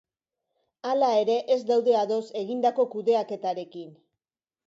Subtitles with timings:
[0.91, 3.93] Hala ere, ez daude ados egindako kudeaketarekin.